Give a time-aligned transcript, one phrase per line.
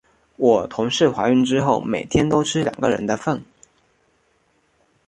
[0.37, 3.43] 我同事怀孕之后，每天都吃两个人的份。